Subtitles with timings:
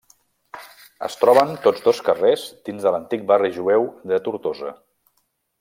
[1.07, 4.77] Es troben tots dos carrers dins de l'antic barri jueu de Tortosa.